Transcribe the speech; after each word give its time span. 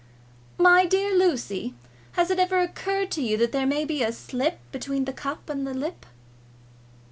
"My 0.57 0.87
dear 0.87 1.15
Lucy, 1.15 1.75
has 2.13 2.31
it 2.31 2.39
ever 2.39 2.57
occurred 2.59 3.11
to 3.11 3.21
you 3.21 3.37
that 3.37 3.51
there 3.51 3.67
may 3.67 3.85
be 3.85 4.01
a 4.01 4.11
slip 4.11 4.57
between 4.71 5.05
the 5.05 5.13
cup 5.13 5.47
and 5.47 5.67
the 5.67 5.75
lip?" 5.75 6.07